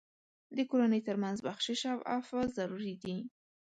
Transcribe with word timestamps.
د 0.55 0.57
کورنۍ 0.69 1.01
تر 1.07 1.15
منځ 1.23 1.37
بخشش 1.47 1.81
او 1.93 1.97
عفو 2.13 2.39
ضروري 2.57 2.93
دي. 3.03 3.17